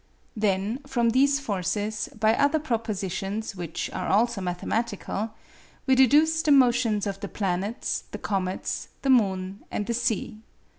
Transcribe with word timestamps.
Then, 0.35 0.79
from 0.87 1.11
these 1.11 1.39
forces, 1.39 2.09
by 2.19 2.33
other 2.33 2.57
propositions 2.57 3.55
which 3.55 3.87
are 3.93 4.07
also 4.07 4.41
mathematical, 4.41 5.35
we 5.85 5.93
deduce 5.93 6.41
the 6.41 6.51
motions 6.51 7.05
of 7.05 7.19
the 7.19 7.27
planets, 7.27 8.05
the 8.09 8.17
comets, 8.17 8.87
the 9.03 9.11
moon, 9.11 9.63
and 9.69 9.85
the 9.85 9.93
sea. 9.93 10.39